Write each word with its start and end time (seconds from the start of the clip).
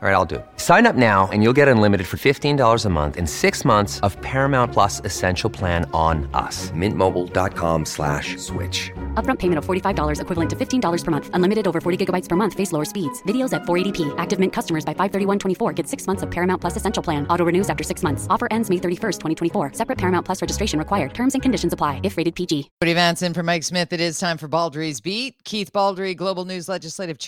All 0.00 0.08
right, 0.08 0.14
I'll 0.14 0.24
do 0.24 0.36
it. 0.36 0.46
Sign 0.58 0.86
up 0.86 0.94
now 0.94 1.28
and 1.32 1.42
you'll 1.42 1.52
get 1.52 1.66
unlimited 1.66 2.06
for 2.06 2.18
$15 2.18 2.84
a 2.84 2.88
month 2.88 3.16
in 3.16 3.26
six 3.26 3.64
months 3.64 3.98
of 4.06 4.16
Paramount 4.22 4.72
Plus 4.72 5.00
Essential 5.04 5.50
Plan 5.50 5.90
on 5.92 6.30
us. 6.34 6.70
Mintmobile.com 6.70 7.84
slash 7.84 8.36
switch. 8.36 8.92
Upfront 9.14 9.40
payment 9.40 9.58
of 9.58 9.66
$45 9.66 10.20
equivalent 10.20 10.50
to 10.50 10.54
$15 10.54 11.04
per 11.04 11.10
month. 11.10 11.30
Unlimited 11.32 11.66
over 11.66 11.80
40 11.80 12.06
gigabytes 12.06 12.28
per 12.28 12.36
month. 12.36 12.54
Face 12.54 12.70
lower 12.70 12.84
speeds. 12.84 13.20
Videos 13.24 13.52
at 13.52 13.62
480p. 13.62 14.14
Active 14.18 14.38
Mint 14.38 14.52
customers 14.52 14.84
by 14.84 14.94
531.24 14.94 15.74
get 15.74 15.88
six 15.88 16.06
months 16.06 16.22
of 16.22 16.30
Paramount 16.30 16.60
Plus 16.60 16.76
Essential 16.76 17.02
Plan. 17.02 17.26
Auto 17.26 17.44
renews 17.44 17.68
after 17.68 17.82
six 17.82 18.04
months. 18.04 18.28
Offer 18.30 18.46
ends 18.52 18.70
May 18.70 18.76
31st, 18.76 19.18
2024. 19.18 19.72
Separate 19.72 19.98
Paramount 19.98 20.24
Plus 20.24 20.40
registration 20.40 20.78
required. 20.78 21.12
Terms 21.12 21.34
and 21.34 21.42
conditions 21.42 21.72
apply 21.72 22.00
if 22.04 22.16
rated 22.16 22.36
PG. 22.36 22.70
Jody 22.80 22.94
Vance 22.94 23.22
in 23.22 23.34
for 23.34 23.42
Mike 23.42 23.64
Smith. 23.64 23.92
It 23.92 23.98
is 24.00 24.20
time 24.20 24.38
for 24.38 24.48
Baldrey's 24.48 25.00
Beat. 25.00 25.42
Keith 25.42 25.72
Baldrey, 25.72 26.16
Global 26.16 26.44
News 26.44 26.68
Legislative 26.68 27.18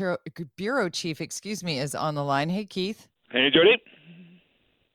Bureau 0.54 0.88
Chief, 0.88 1.20
excuse 1.20 1.64
me, 1.64 1.80
is 1.80 1.96
on 1.96 2.14
the 2.14 2.22
line. 2.22 2.48
Hey, 2.48 2.59
Keith. 2.64 3.08
Hey, 3.30 3.50
Jody. 3.50 3.76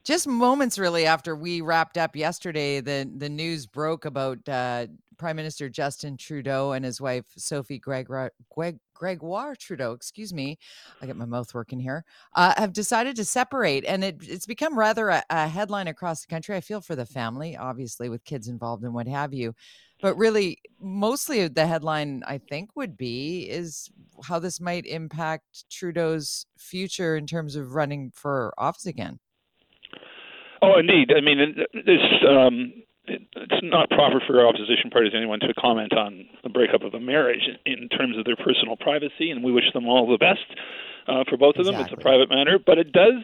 Just 0.03 0.27
moments 0.27 0.77
really 0.77 1.05
after 1.05 1.35
we 1.35 1.61
wrapped 1.61 1.97
up 1.97 2.15
yesterday, 2.15 2.79
the 2.79 3.09
the 3.17 3.29
news 3.29 3.65
broke 3.65 4.05
about 4.05 4.47
uh, 4.47 4.85
Prime 5.17 5.35
Minister 5.35 5.69
Justin 5.69 6.17
Trudeau 6.17 6.73
and 6.73 6.85
his 6.85 7.01
wife 7.01 7.25
Sophie 7.38 7.79
Gregoire, 7.79 8.31
Greg, 8.49 8.77
Gregoire 8.93 9.55
Trudeau, 9.55 9.91
excuse 9.93 10.33
me, 10.33 10.57
I 11.01 11.05
get 11.05 11.15
my 11.15 11.25
mouth 11.25 11.53
working 11.53 11.79
here, 11.79 12.05
uh, 12.33 12.53
have 12.57 12.73
decided 12.73 13.15
to 13.17 13.25
separate, 13.25 13.85
and 13.85 14.03
it, 14.03 14.17
it's 14.21 14.45
become 14.45 14.77
rather 14.77 15.09
a, 15.09 15.23
a 15.29 15.47
headline 15.47 15.88
across 15.88 16.21
the 16.21 16.27
country. 16.27 16.55
I 16.55 16.61
feel 16.61 16.81
for 16.81 16.95
the 16.95 17.05
family, 17.05 17.55
obviously, 17.57 18.09
with 18.09 18.23
kids 18.25 18.47
involved 18.47 18.83
and 18.83 18.93
what 18.93 19.07
have 19.07 19.33
you. 19.33 19.55
But 20.02 20.17
really, 20.17 20.59
mostly 20.79 21.47
the 21.47 21.66
headline 21.66 22.23
I 22.27 22.38
think 22.38 22.75
would 22.75 22.97
be 22.97 23.49
is 23.49 23.89
how 24.23 24.39
this 24.39 24.59
might 24.59 24.85
impact 24.85 25.69
Trudeau's 25.69 26.45
future 26.58 27.16
in 27.16 27.27
terms 27.27 27.55
of 27.55 27.73
running 27.73 28.11
for 28.13 28.53
office 28.57 28.85
again. 28.85 29.19
Oh, 30.61 30.80
indeed. 30.80 31.11
I 31.16 31.22
mean, 31.22 31.55
this 31.73 31.99
um, 32.27 32.73
it's 33.07 33.61
not 33.63 33.89
proper 33.89 34.22
for 34.25 34.45
opposition 34.47 34.89
parties 34.91 35.13
anyone 35.16 35.39
to 35.41 35.53
comment 35.59 35.94
on 35.94 36.25
the 36.44 36.49
breakup 36.49 36.81
of 36.81 36.94
a 36.94 36.99
marriage 36.99 37.47
in 37.66 37.88
terms 37.89 38.17
of 38.17 38.25
their 38.25 38.35
personal 38.35 38.75
privacy, 38.75 39.30
and 39.31 39.44
we 39.44 39.52
wish 39.52 39.72
them 39.73 39.88
all 39.88 40.07
the 40.09 40.17
best 40.17 40.45
uh, 41.07 41.23
for 41.29 41.38
both 41.38 41.55
of 41.57 41.66
them. 41.66 41.75
It's 41.75 41.94
a 41.94 41.97
private 41.97 42.29
matter, 42.29 42.57
but 42.63 42.77
it 42.77 42.91
does 42.91 43.22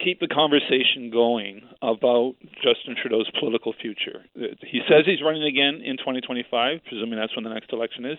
keep 0.00 0.20
the 0.20 0.28
conversation 0.28 1.10
going 1.10 1.62
about 1.82 2.34
Justin 2.62 2.94
Trudeau's 3.00 3.30
political 3.38 3.72
future. 3.72 4.24
He 4.34 4.80
says 4.88 5.04
he's 5.06 5.22
running 5.22 5.42
again 5.42 5.82
in 5.84 5.96
2025, 5.96 6.80
presuming 6.86 7.18
that's 7.18 7.34
when 7.34 7.44
the 7.44 7.52
next 7.52 7.72
election 7.72 8.04
is, 8.04 8.18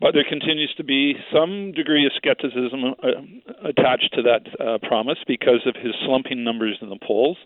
but 0.00 0.12
there 0.14 0.24
continues 0.28 0.74
to 0.76 0.84
be 0.84 1.14
some 1.32 1.72
degree 1.72 2.04
of 2.06 2.12
skepticism 2.16 2.94
uh, 3.02 3.68
attached 3.68 4.12
to 4.14 4.22
that 4.22 4.42
uh, 4.60 4.78
promise 4.86 5.18
because 5.26 5.62
of 5.66 5.74
his 5.76 5.94
slumping 6.04 6.42
numbers 6.42 6.78
in 6.82 6.88
the 6.88 6.98
polls. 7.06 7.38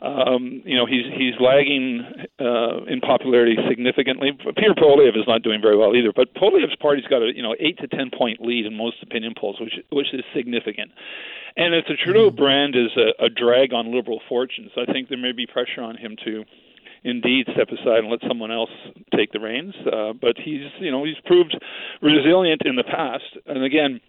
Um, 0.00 0.62
you 0.64 0.76
know, 0.76 0.86
he's 0.86 1.04
he's 1.16 1.34
lagging 1.40 2.06
uh, 2.38 2.84
in 2.86 3.00
popularity 3.00 3.56
significantly. 3.68 4.30
Pierre 4.56 4.74
Poilievre 4.74 5.18
is 5.18 5.26
not 5.26 5.42
doing 5.42 5.60
very 5.60 5.76
well 5.76 5.96
either, 5.96 6.12
but 6.14 6.34
Poilievre's 6.34 6.76
party's 6.80 7.06
got 7.06 7.22
a 7.22 7.32
you 7.34 7.42
know 7.42 7.56
eight 7.58 7.78
to 7.78 7.88
ten 7.88 8.10
point 8.16 8.40
lead 8.40 8.66
in 8.66 8.74
most 8.74 9.02
opinion 9.02 9.34
polls, 9.36 9.58
which 9.60 9.74
which 9.90 10.14
is 10.14 10.22
significant. 10.34 10.92
And 11.56 11.74
if 11.74 11.86
the 11.88 11.96
Trudeau 11.96 12.28
mm-hmm. 12.28 12.36
brand 12.36 12.76
is 12.76 12.96
a, 12.96 13.24
a 13.24 13.28
drag 13.28 13.72
on 13.72 13.92
liberal 13.92 14.20
fortunes, 14.28 14.70
I 14.76 14.90
think 14.90 15.08
there 15.08 15.18
may 15.18 15.32
be 15.32 15.46
pressure 15.46 15.82
on 15.82 15.96
him 15.96 16.16
to 16.24 16.44
indeed 17.02 17.46
step 17.52 17.68
aside 17.68 17.98
and 17.98 18.08
let 18.08 18.20
someone 18.26 18.52
else 18.52 18.70
take 19.14 19.32
the 19.32 19.40
reins. 19.40 19.74
Uh, 19.84 20.12
but 20.12 20.36
he's 20.38 20.70
you 20.78 20.92
know 20.92 21.04
he's 21.04 21.18
proved 21.26 21.58
resilient 22.02 22.62
in 22.64 22.76
the 22.76 22.84
past, 22.84 23.36
and 23.46 23.64
again 23.64 24.00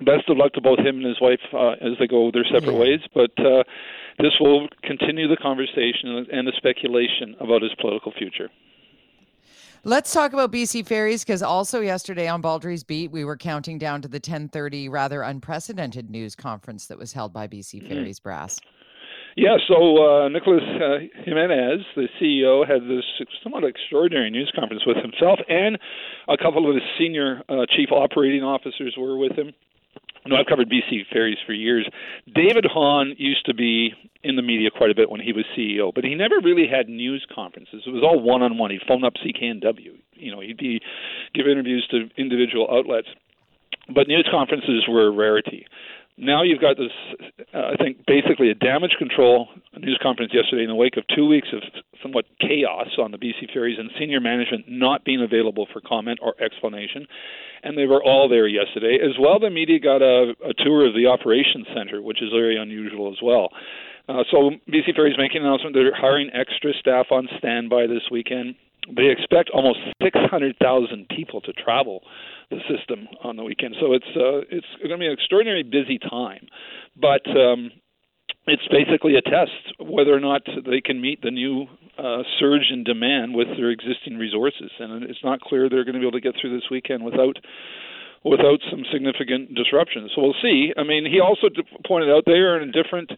best 0.00 0.28
of 0.28 0.36
luck 0.36 0.52
to 0.52 0.60
both 0.60 0.78
him 0.80 0.96
and 0.96 1.06
his 1.06 1.20
wife 1.20 1.40
uh, 1.52 1.72
as 1.80 1.92
they 1.98 2.06
go 2.06 2.30
their 2.32 2.44
separate 2.44 2.72
yeah. 2.72 2.78
ways. 2.78 3.00
But 3.14 3.38
uh, 3.38 3.62
this 4.18 4.32
will 4.40 4.68
continue 4.82 5.28
the 5.28 5.36
conversation 5.36 6.26
and 6.32 6.46
the 6.46 6.52
speculation 6.56 7.34
about 7.40 7.62
his 7.62 7.72
political 7.80 8.12
future. 8.12 8.48
Let's 9.86 10.14
talk 10.14 10.32
about 10.32 10.50
BC 10.50 10.86
Ferries 10.86 11.24
because 11.24 11.42
also 11.42 11.80
yesterday 11.80 12.26
on 12.26 12.40
Baldrey's 12.40 12.82
Beat, 12.82 13.10
we 13.10 13.22
were 13.22 13.36
counting 13.36 13.76
down 13.76 14.00
to 14.00 14.08
the 14.08 14.16
1030 14.16 14.88
rather 14.88 15.20
unprecedented 15.20 16.08
news 16.08 16.34
conference 16.34 16.86
that 16.86 16.96
was 16.96 17.12
held 17.12 17.34
by 17.34 17.46
BC 17.46 17.82
mm-hmm. 17.82 17.88
Ferries 17.88 18.18
mm-hmm. 18.18 18.28
brass. 18.28 18.60
Yeah, 19.36 19.56
so 19.66 19.74
uh, 20.24 20.28
Nicholas 20.28 20.62
uh, 20.62 20.98
Jimenez, 21.24 21.80
the 21.96 22.08
CEO, 22.18 22.66
had 22.66 22.82
this 22.82 23.04
somewhat 23.42 23.64
extraordinary 23.64 24.30
news 24.30 24.50
conference 24.54 24.84
with 24.86 24.96
himself, 24.96 25.40
and 25.48 25.76
a 26.28 26.36
couple 26.38 26.68
of 26.68 26.76
his 26.76 26.84
senior 26.96 27.42
uh, 27.48 27.66
chief 27.76 27.90
operating 27.90 28.44
officers 28.44 28.94
were 28.96 29.18
with 29.18 29.32
him. 29.32 29.52
No, 30.26 30.36
I've 30.36 30.46
covered 30.46 30.70
BC 30.70 31.06
Ferries 31.12 31.36
for 31.46 31.52
years. 31.52 31.88
David 32.34 32.64
Hahn 32.64 33.14
used 33.18 33.44
to 33.46 33.54
be 33.54 33.92
in 34.22 34.36
the 34.36 34.42
media 34.42 34.70
quite 34.70 34.90
a 34.90 34.94
bit 34.94 35.10
when 35.10 35.20
he 35.20 35.32
was 35.32 35.44
CEO, 35.56 35.92
but 35.94 36.02
he 36.02 36.14
never 36.14 36.36
really 36.42 36.66
had 36.66 36.88
news 36.88 37.26
conferences. 37.34 37.82
It 37.86 37.90
was 37.90 38.02
all 38.02 38.18
one 38.20 38.42
on 38.42 38.56
one. 38.56 38.70
He'd 38.70 38.80
phone 38.88 39.04
up 39.04 39.14
CKNW. 39.16 39.98
You 40.14 40.32
know, 40.32 40.40
he'd 40.40 40.56
be 40.56 40.80
give 41.34 41.46
interviews 41.46 41.86
to 41.90 42.08
individual 42.16 42.68
outlets. 42.70 43.08
But 43.94 44.08
news 44.08 44.26
conferences 44.30 44.84
were 44.88 45.08
a 45.08 45.10
rarity 45.10 45.66
now 46.16 46.42
you've 46.42 46.60
got 46.60 46.76
this, 46.76 46.92
uh, 47.52 47.72
I 47.72 47.76
think, 47.76 48.06
basically 48.06 48.50
a 48.50 48.54
damage 48.54 48.94
control 48.98 49.48
news 49.76 49.98
conference 50.00 50.32
yesterday 50.32 50.62
in 50.62 50.68
the 50.68 50.74
wake 50.74 50.96
of 50.96 51.04
two 51.14 51.26
weeks 51.26 51.48
of 51.52 51.62
somewhat 52.02 52.26
chaos 52.40 52.86
on 52.98 53.10
the 53.10 53.18
BC 53.18 53.52
ferries 53.52 53.78
and 53.78 53.90
senior 53.98 54.20
management 54.20 54.66
not 54.68 55.04
being 55.04 55.22
available 55.22 55.66
for 55.72 55.80
comment 55.80 56.20
or 56.22 56.34
explanation. 56.40 57.06
And 57.64 57.76
they 57.76 57.86
were 57.86 58.02
all 58.02 58.28
there 58.28 58.46
yesterday. 58.46 58.98
As 59.02 59.18
well, 59.18 59.40
the 59.40 59.50
media 59.50 59.80
got 59.80 60.02
a, 60.02 60.34
a 60.44 60.54
tour 60.54 60.86
of 60.86 60.94
the 60.94 61.06
operations 61.06 61.66
center, 61.74 62.00
which 62.00 62.22
is 62.22 62.30
very 62.30 62.56
unusual 62.56 63.10
as 63.10 63.18
well. 63.22 63.48
Uh, 64.08 64.22
so 64.30 64.50
BC 64.68 64.94
Ferries 64.94 65.16
making 65.18 65.40
an 65.40 65.46
announcement 65.46 65.74
they're 65.74 65.94
hiring 65.94 66.30
extra 66.32 66.72
staff 66.78 67.06
on 67.10 67.26
standby 67.38 67.86
this 67.86 68.02
weekend. 68.10 68.54
They 68.94 69.08
expect 69.10 69.50
almost 69.50 69.78
600,000 70.02 71.08
people 71.08 71.40
to 71.40 71.52
travel 71.54 72.02
the 72.50 72.58
system 72.68 73.08
on 73.22 73.36
the 73.36 73.44
weekend. 73.44 73.76
So 73.80 73.92
it's 73.92 74.12
uh, 74.16 74.44
it's 74.50 74.66
going 74.78 74.90
to 74.90 74.98
be 74.98 75.06
an 75.06 75.12
extraordinarily 75.12 75.64
busy 75.64 75.98
time, 75.98 76.46
but 76.96 77.24
um, 77.30 77.70
it's 78.46 78.66
basically 78.70 79.16
a 79.16 79.22
test 79.22 79.80
whether 79.80 80.12
or 80.12 80.20
not 80.20 80.42
they 80.66 80.80
can 80.80 81.00
meet 81.00 81.22
the 81.22 81.30
new 81.30 81.66
uh, 81.98 82.22
surge 82.38 82.68
in 82.70 82.84
demand 82.84 83.34
with 83.34 83.48
their 83.56 83.70
existing 83.70 84.18
resources, 84.18 84.70
and 84.78 85.04
it's 85.04 85.24
not 85.24 85.40
clear 85.40 85.68
they're 85.68 85.84
going 85.84 85.94
to 85.94 86.00
be 86.00 86.06
able 86.06 86.18
to 86.18 86.20
get 86.20 86.34
through 86.40 86.54
this 86.54 86.68
weekend 86.70 87.04
without 87.04 87.36
without 88.24 88.60
some 88.70 88.84
significant 88.92 89.54
disruptions. 89.54 90.10
So 90.14 90.22
we'll 90.22 90.40
see. 90.42 90.72
I 90.76 90.82
mean, 90.82 91.04
he 91.04 91.20
also 91.20 91.48
pointed 91.86 92.10
out 92.10 92.24
they 92.26 92.40
are 92.40 92.60
in 92.60 92.68
a 92.68 92.72
different 92.72 93.12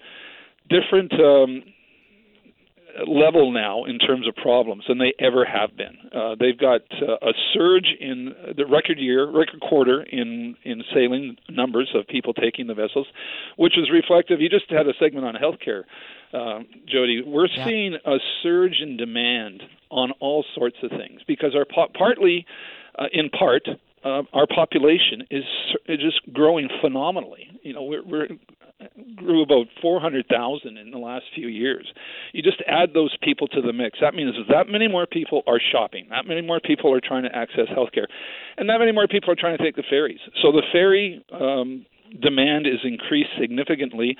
different 0.68 1.12
um, 1.14 1.62
level 3.06 3.52
now 3.52 3.84
in 3.84 3.98
terms 3.98 4.26
of 4.26 4.34
problems 4.36 4.84
than 4.88 4.98
they 4.98 5.12
ever 5.18 5.44
have 5.44 5.76
been. 5.76 5.96
Uh, 6.14 6.34
they've 6.38 6.58
got 6.58 6.80
uh, 7.02 7.16
a 7.22 7.32
surge 7.52 7.88
in 8.00 8.34
the 8.56 8.66
record 8.66 8.98
year, 8.98 9.28
record 9.30 9.60
quarter 9.60 10.02
in 10.02 10.56
in 10.64 10.82
sailing 10.94 11.36
numbers 11.48 11.90
of 11.94 12.06
people 12.06 12.32
taking 12.32 12.66
the 12.66 12.74
vessels, 12.74 13.06
which 13.56 13.76
is 13.78 13.90
reflective. 13.90 14.40
You 14.40 14.48
just 14.48 14.70
had 14.70 14.86
a 14.86 14.92
segment 14.98 15.26
on 15.26 15.34
healthcare, 15.34 15.84
uh, 16.32 16.62
Jody. 16.86 17.22
We're 17.24 17.48
yeah. 17.48 17.64
seeing 17.64 17.94
a 18.04 18.16
surge 18.42 18.80
in 18.80 18.96
demand 18.96 19.62
on 19.90 20.12
all 20.20 20.44
sorts 20.54 20.76
of 20.82 20.90
things 20.90 21.20
because 21.26 21.54
our 21.54 21.64
po- 21.64 21.92
partly, 21.96 22.46
uh, 22.98 23.06
in 23.12 23.30
part, 23.30 23.68
uh, 24.04 24.22
our 24.32 24.46
population 24.46 25.22
is, 25.30 25.44
is 25.86 25.98
just 26.00 26.20
growing 26.32 26.68
phenomenally. 26.80 27.48
You 27.62 27.72
know, 27.72 27.82
we're, 27.82 28.04
we're 28.04 28.28
grew 29.16 29.42
about 29.42 29.66
400,000 29.80 30.76
in 30.76 30.90
the 30.90 30.98
last 30.98 31.24
few 31.34 31.48
years. 31.48 31.86
You 32.36 32.42
just 32.42 32.62
add 32.68 32.92
those 32.92 33.16
people 33.22 33.48
to 33.48 33.62
the 33.62 33.72
mix. 33.72 33.96
That 34.02 34.14
means 34.14 34.34
that 34.50 34.68
many 34.68 34.88
more 34.88 35.06
people 35.06 35.42
are 35.46 35.58
shopping. 35.58 36.06
That 36.10 36.26
many 36.26 36.42
more 36.42 36.60
people 36.60 36.92
are 36.92 37.00
trying 37.00 37.22
to 37.22 37.34
access 37.34 37.64
healthcare, 37.74 38.04
and 38.58 38.68
that 38.68 38.78
many 38.78 38.92
more 38.92 39.08
people 39.08 39.30
are 39.30 39.34
trying 39.34 39.56
to 39.56 39.64
take 39.64 39.74
the 39.74 39.82
ferries. 39.88 40.20
So 40.42 40.52
the 40.52 40.60
ferry 40.70 41.24
um, 41.32 41.86
demand 42.20 42.66
is 42.66 42.80
increased 42.84 43.30
significantly, 43.40 44.18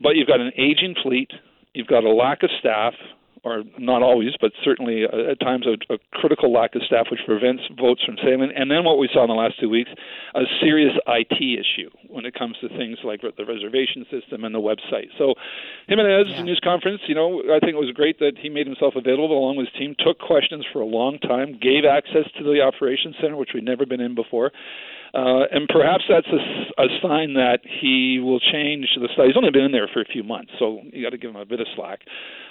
but 0.00 0.10
you've 0.14 0.28
got 0.28 0.38
an 0.38 0.52
aging 0.56 0.94
fleet. 1.02 1.32
You've 1.74 1.88
got 1.88 2.04
a 2.04 2.10
lack 2.10 2.44
of 2.44 2.50
staff 2.60 2.94
or 3.42 3.64
not 3.78 4.02
always, 4.02 4.30
but 4.40 4.52
certainly 4.62 5.02
uh, 5.04 5.32
at 5.32 5.40
times 5.40 5.66
a, 5.66 5.94
a, 5.94 5.98
critical 6.12 6.52
lack 6.52 6.76
of 6.76 6.82
staff, 6.82 7.06
which 7.10 7.20
prevents 7.26 7.62
boats 7.76 8.04
from 8.04 8.16
sailing. 8.22 8.52
And 8.54 8.70
then 8.70 8.84
what 8.84 8.98
we 8.98 9.08
saw 9.12 9.24
in 9.24 9.28
the 9.28 9.34
last 9.34 9.58
two 9.58 9.70
weeks, 9.70 9.90
a 10.36 10.42
serious 10.60 10.92
IT 11.08 11.34
issue 11.40 11.90
when 12.10 12.26
it 12.26 12.34
comes 12.34 12.56
to 12.60 12.68
things 12.68 12.98
like 13.04 13.22
the 13.22 13.44
reservation 13.44 14.04
system 14.10 14.44
and 14.44 14.54
the 14.54 14.60
website. 14.60 15.08
So, 15.18 15.34
Jimenez 15.88 16.26
yeah. 16.28 16.42
news 16.42 16.60
conference, 16.62 17.00
you 17.06 17.14
know, 17.14 17.42
I 17.48 17.58
think 17.60 17.72
it 17.74 17.80
was 17.80 17.92
great 17.94 18.18
that 18.18 18.32
he 18.40 18.48
made 18.48 18.66
himself 18.66 18.94
available 18.96 19.38
along 19.38 19.56
with 19.56 19.68
his 19.68 19.78
team, 19.78 19.94
took 19.98 20.18
questions 20.18 20.64
for 20.72 20.80
a 20.80 20.86
long 20.86 21.18
time, 21.18 21.58
gave 21.60 21.84
access 21.84 22.30
to 22.38 22.44
the 22.44 22.60
operations 22.60 23.16
center, 23.20 23.36
which 23.36 23.50
we'd 23.54 23.64
never 23.64 23.86
been 23.86 24.00
in 24.00 24.14
before. 24.14 24.52
Uh, 25.12 25.42
and 25.50 25.68
perhaps 25.68 26.04
that's 26.08 26.28
a, 26.28 26.82
a 26.82 26.86
sign 27.02 27.34
that 27.34 27.58
he 27.64 28.20
will 28.22 28.38
change 28.38 28.86
the 28.94 29.08
style. 29.12 29.26
He's 29.26 29.36
only 29.36 29.50
been 29.50 29.64
in 29.64 29.72
there 29.72 29.88
for 29.92 30.00
a 30.00 30.04
few 30.04 30.22
months, 30.22 30.52
so 30.58 30.80
you 30.92 31.02
got 31.02 31.10
to 31.10 31.18
give 31.18 31.30
him 31.30 31.36
a 31.36 31.44
bit 31.44 31.60
of 31.60 31.66
slack. 31.74 32.00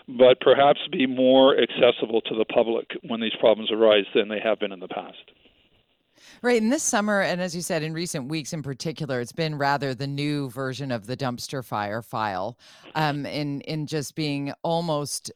But 0.08 0.42
perhaps 0.42 0.80
be 0.92 1.08
more 1.08 1.56
accessible 1.56 2.22
to 2.22 2.36
the 2.36 2.46
public 2.46 2.92
when 3.08 3.22
these 3.22 3.36
problems 3.40 3.72
arise 3.72 4.06
than 4.14 4.28
they 4.28 4.40
have 4.44 4.60
been 4.60 4.74
in 4.74 4.80
the 4.80 4.90
past. 4.90 5.32
Right. 6.42 6.62
And 6.62 6.72
this 6.72 6.84
summer, 6.84 7.22
and 7.22 7.42
as 7.42 7.56
you 7.56 7.62
said, 7.62 7.84
in 7.84 7.94
recent 7.94 8.28
weeks 8.30 8.54
in 8.54 8.64
particular, 8.64 9.22
it's 9.22 9.32
been 9.32 9.58
rather 9.58 9.94
the 9.94 10.08
new 10.08 10.50
version 10.50 10.92
of 10.92 11.08
the 11.08 11.18
dumpster 11.18 11.64
fire 11.64 12.02
file 12.02 12.58
um, 12.96 13.26
in, 13.26 13.62
in 13.62 13.88
just 13.88 14.16
being 14.16 14.54
almost, 14.64 15.32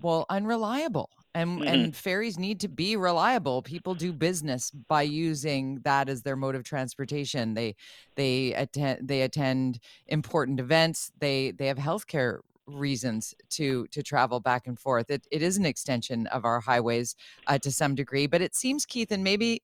well, 0.00 0.26
unreliable. 0.30 1.10
And, 1.34 1.60
mm-hmm. 1.60 1.68
and 1.68 1.96
ferries 1.96 2.38
need 2.38 2.60
to 2.60 2.68
be 2.68 2.94
reliable. 2.94 3.62
People 3.62 3.94
do 3.94 4.12
business 4.12 4.70
by 4.70 5.00
using 5.00 5.80
that 5.84 6.10
as 6.10 6.22
their 6.22 6.36
mode 6.36 6.54
of 6.54 6.62
transportation. 6.62 7.54
They 7.54 7.74
they 8.16 8.52
attend 8.52 9.08
they 9.08 9.22
attend 9.22 9.78
important 10.08 10.60
events. 10.60 11.10
They 11.20 11.52
they 11.52 11.68
have 11.68 11.78
healthcare 11.78 12.40
reasons 12.66 13.34
to 13.48 13.86
to 13.92 14.02
travel 14.02 14.40
back 14.40 14.66
and 14.66 14.78
forth. 14.78 15.10
It, 15.10 15.26
it 15.30 15.40
is 15.40 15.56
an 15.56 15.64
extension 15.64 16.26
of 16.26 16.44
our 16.44 16.60
highways 16.60 17.16
uh, 17.46 17.56
to 17.60 17.72
some 17.72 17.94
degree, 17.94 18.26
but 18.26 18.42
it 18.42 18.54
seems, 18.54 18.84
Keith, 18.84 19.10
and 19.10 19.24
maybe 19.24 19.62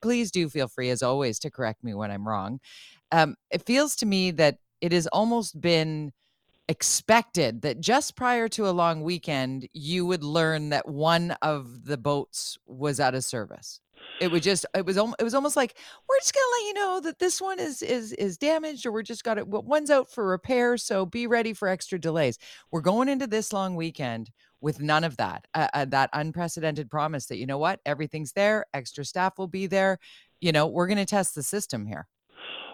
please 0.00 0.30
do 0.30 0.48
feel 0.48 0.68
free, 0.68 0.90
as 0.90 1.02
always, 1.02 1.38
to 1.40 1.50
correct 1.50 1.84
me 1.84 1.94
when 1.94 2.10
I'm 2.10 2.26
wrong. 2.26 2.60
Um, 3.12 3.36
it 3.50 3.64
feels 3.64 3.96
to 3.96 4.06
me 4.06 4.30
that 4.32 4.58
it 4.80 4.92
has 4.92 5.06
almost 5.08 5.60
been 5.60 6.12
expected 6.68 7.62
that 7.62 7.80
just 7.80 8.16
prior 8.16 8.48
to 8.48 8.68
a 8.68 8.70
long 8.70 9.02
weekend, 9.02 9.68
you 9.72 10.04
would 10.06 10.24
learn 10.24 10.70
that 10.70 10.88
one 10.88 11.36
of 11.42 11.84
the 11.84 11.96
boats 11.96 12.58
was 12.66 12.98
out 12.98 13.14
of 13.14 13.24
service. 13.24 13.80
It 14.20 14.30
was 14.30 14.42
just 14.42 14.64
it 14.74 14.86
was 14.86 14.96
it 14.96 15.22
was 15.22 15.34
almost 15.34 15.56
like 15.56 15.76
we're 16.08 16.18
just 16.18 16.32
gonna 16.32 16.44
let 16.58 16.66
you 16.66 16.74
know 16.74 17.00
that 17.00 17.18
this 17.18 17.40
one 17.40 17.58
is 17.58 17.82
is 17.82 18.12
is 18.12 18.38
damaged 18.38 18.86
or 18.86 18.92
we're 18.92 19.02
just 19.02 19.24
got 19.24 19.36
it 19.36 19.46
one's 19.46 19.90
out 19.90 20.10
for 20.10 20.26
repair 20.26 20.78
so 20.78 21.04
be 21.04 21.26
ready 21.26 21.52
for 21.52 21.68
extra 21.68 21.98
delays. 21.98 22.38
We're 22.70 22.80
going 22.80 23.08
into 23.08 23.26
this 23.26 23.52
long 23.52 23.74
weekend 23.76 24.30
with 24.60 24.80
none 24.80 25.04
of 25.04 25.16
that 25.16 25.46
uh, 25.54 25.68
uh, 25.74 25.84
that 25.84 26.10
unprecedented 26.12 26.90
promise 26.90 27.26
that 27.26 27.36
you 27.36 27.46
know 27.46 27.58
what 27.58 27.80
everything's 27.86 28.32
there 28.32 28.64
extra 28.74 29.04
staff 29.04 29.38
will 29.38 29.46
be 29.46 29.66
there 29.66 29.98
you 30.40 30.52
know 30.52 30.66
we're 30.66 30.86
going 30.86 30.96
to 30.98 31.06
test 31.06 31.34
the 31.34 31.42
system 31.42 31.86
here 31.86 32.06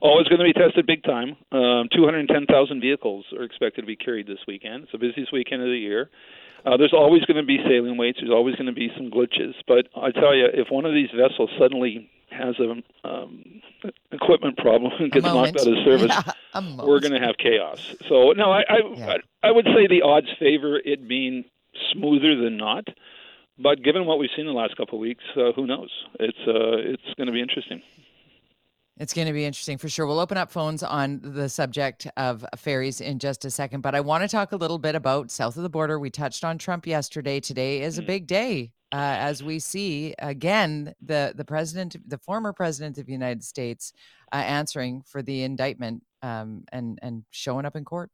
Oh, 0.04 0.18
it's 0.18 0.28
going 0.28 0.40
to 0.40 0.44
be 0.44 0.52
tested 0.52 0.84
big 0.84 1.04
time. 1.04 1.36
Um, 1.52 1.88
210,000 1.94 2.80
vehicles 2.80 3.24
are 3.38 3.44
expected 3.44 3.82
to 3.82 3.86
be 3.86 3.94
carried 3.94 4.26
this 4.26 4.40
weekend. 4.48 4.82
It's 4.82 4.92
the 4.92 4.98
busiest 4.98 5.32
weekend 5.32 5.62
of 5.62 5.68
the 5.68 5.78
year. 5.78 6.10
Uh, 6.66 6.76
there's 6.76 6.92
always 6.92 7.24
going 7.24 7.36
to 7.36 7.46
be 7.46 7.58
sailing 7.68 7.96
waits. 7.96 8.18
There's 8.20 8.32
always 8.32 8.56
going 8.56 8.66
to 8.66 8.72
be 8.72 8.90
some 8.96 9.10
glitches. 9.12 9.54
But 9.68 9.86
I 9.94 10.10
tell 10.10 10.34
you, 10.34 10.46
if 10.52 10.70
one 10.70 10.84
of 10.84 10.92
these 10.92 11.10
vessels 11.14 11.50
suddenly 11.56 12.10
has 12.30 12.56
a 12.58 12.82
um, 13.08 13.62
equipment 14.10 14.56
problem 14.56 14.92
and 14.98 15.12
gets 15.12 15.24
knocked 15.24 15.60
out 15.60 15.68
of 15.68 15.74
service, 15.84 16.10
yeah, 16.54 16.84
we're 16.84 17.00
going 17.00 17.12
to 17.12 17.20
have 17.20 17.36
chaos. 17.38 17.94
So 18.08 18.32
no, 18.32 18.50
I 18.50 18.62
I, 18.68 18.78
yeah. 18.94 19.14
I 19.42 19.48
I 19.48 19.50
would 19.50 19.66
say 19.66 19.86
the 19.86 20.02
odds 20.02 20.28
favor 20.38 20.80
it 20.84 21.06
being 21.06 21.44
smoother 21.92 22.36
than 22.36 22.56
not. 22.56 22.84
But 23.58 23.82
given 23.82 24.06
what 24.06 24.18
we've 24.18 24.30
seen 24.34 24.46
in 24.46 24.54
the 24.54 24.58
last 24.58 24.76
couple 24.76 24.98
of 24.98 25.00
weeks, 25.00 25.24
uh, 25.36 25.52
who 25.54 25.66
knows? 25.66 25.90
It's 26.18 26.38
uh, 26.46 26.78
it's 26.78 27.14
going 27.16 27.26
to 27.26 27.32
be 27.32 27.40
interesting. 27.40 27.82
It's 28.98 29.14
going 29.14 29.26
to 29.26 29.32
be 29.32 29.44
interesting 29.44 29.78
for 29.78 29.88
sure. 29.88 30.06
We'll 30.06 30.20
open 30.20 30.36
up 30.36 30.50
phones 30.50 30.82
on 30.82 31.20
the 31.22 31.48
subject 31.48 32.06
of 32.16 32.44
ferries 32.56 33.00
in 33.00 33.18
just 33.18 33.44
a 33.44 33.50
second, 33.50 33.80
but 33.80 33.94
I 33.94 34.00
want 34.00 34.22
to 34.22 34.28
talk 34.28 34.52
a 34.52 34.56
little 34.56 34.78
bit 34.78 34.94
about 34.94 35.30
south 35.30 35.56
of 35.56 35.62
the 35.62 35.70
border. 35.70 35.98
We 35.98 36.10
touched 36.10 36.44
on 36.44 36.58
Trump 36.58 36.86
yesterday. 36.86 37.40
Today 37.40 37.82
is 37.82 37.98
a 37.98 38.02
mm. 38.02 38.06
big 38.06 38.26
day 38.26 38.72
uh, 38.92 39.16
as 39.18 39.42
we 39.42 39.58
see 39.58 40.14
again 40.18 40.94
the 41.00 41.32
the 41.34 41.44
president, 41.44 41.96
the 42.06 42.18
former 42.18 42.52
president 42.52 42.98
of 42.98 43.06
the 43.06 43.12
United 43.12 43.42
States, 43.42 43.92
uh, 44.32 44.36
answering 44.36 45.02
for 45.06 45.22
the 45.22 45.42
indictment 45.42 46.02
um, 46.22 46.64
and 46.70 46.98
and 47.02 47.24
showing 47.30 47.64
up 47.64 47.76
in 47.76 47.84
court. 47.84 48.10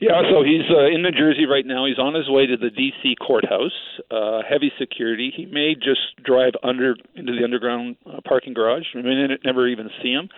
Yeah, 0.00 0.20
so 0.30 0.42
he's 0.42 0.66
uh, 0.68 0.86
in 0.86 1.02
New 1.02 1.12
Jersey 1.12 1.46
right 1.46 1.64
now. 1.64 1.86
He's 1.86 1.98
on 1.98 2.14
his 2.14 2.28
way 2.28 2.46
to 2.46 2.56
the 2.56 2.70
D.C. 2.70 3.14
courthouse. 3.24 3.70
Uh, 4.10 4.40
heavy 4.42 4.72
security. 4.78 5.32
He 5.34 5.46
may 5.46 5.74
just 5.74 6.16
drive 6.24 6.54
under 6.64 6.96
into 7.14 7.32
the 7.36 7.44
underground 7.44 7.96
uh, 8.04 8.20
parking 8.26 8.52
garage. 8.52 8.82
We 8.94 9.02
may 9.02 9.28
never 9.44 9.68
even 9.68 9.90
see 10.02 10.10
him. 10.10 10.28